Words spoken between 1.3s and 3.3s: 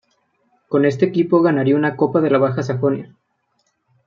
ganaría una Copa de la Baja Sajonia.